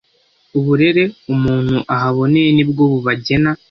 [0.57, 1.03] Uburere
[1.33, 3.51] umuntu ahaboneye nibwo bubagena